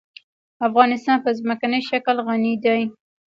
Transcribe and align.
افغانستان 0.67 1.17
په 1.25 1.29
ځمکنی 1.39 1.81
شکل 1.89 2.17
غني 2.27 2.53
دی. 2.63 2.81